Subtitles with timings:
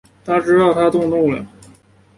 [0.25, 1.45] 他知道她动怒了